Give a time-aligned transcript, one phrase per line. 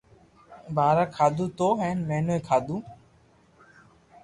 [0.75, 2.77] پآزا کاڌو تو ھين ميٺو کادو